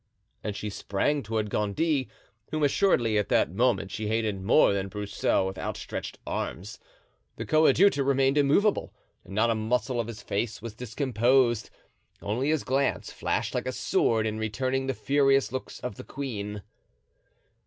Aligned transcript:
And 0.43 0.55
she 0.55 0.71
sprang 0.71 1.21
toward 1.21 1.51
Gondy, 1.51 2.09
whom 2.49 2.63
assuredly 2.63 3.19
at 3.19 3.29
that 3.29 3.51
moment 3.51 3.91
she 3.91 4.07
hated 4.07 4.41
more 4.41 4.73
than 4.73 4.87
Broussel, 4.87 5.45
with 5.45 5.59
outstretched 5.59 6.17
arms. 6.25 6.79
The 7.35 7.45
coadjutor 7.45 8.03
remained 8.03 8.35
immovable 8.35 8.95
and 9.23 9.35
not 9.35 9.51
a 9.51 9.53
muscle 9.53 9.99
of 9.99 10.07
his 10.07 10.23
face 10.23 10.59
was 10.59 10.73
discomposed; 10.73 11.69
only 12.19 12.49
his 12.49 12.63
glance 12.63 13.11
flashed 13.11 13.53
like 13.53 13.67
a 13.67 13.71
sword 13.71 14.25
in 14.25 14.39
returning 14.39 14.87
the 14.87 14.95
furious 14.95 15.51
looks 15.51 15.79
of 15.81 15.97
the 15.97 16.03
queen. 16.03 16.63